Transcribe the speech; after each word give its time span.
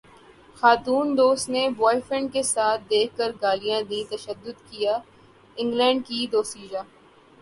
خاتون 0.57 1.07
دوست 1.17 1.45
نے 1.49 1.63
بوائے 1.77 1.99
فرینڈ 2.07 2.31
کے 2.33 2.43
ساتھ 2.45 2.81
دیکھ 2.89 3.15
کر 3.17 3.31
گالیاں 3.41 3.81
دیں 3.89 4.03
تشدد 4.11 4.57
کیا 4.69 4.97
انگلینڈ 5.57 6.05
کی 6.07 6.25
دوشیزہ 6.31 6.81